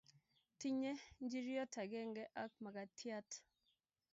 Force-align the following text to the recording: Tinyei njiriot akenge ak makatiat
Tinyei 0.59 1.03
njiriot 1.23 1.73
akenge 1.83 2.23
ak 2.43 2.51
makatiat 2.63 3.29